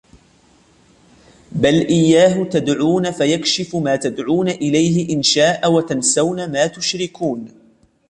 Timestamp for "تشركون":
6.67-7.47